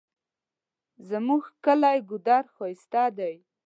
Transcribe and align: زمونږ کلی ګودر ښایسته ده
زمونږ 1.09 1.43
کلی 1.65 1.97
ګودر 2.09 2.43
ښایسته 2.55 3.03
ده 3.17 3.29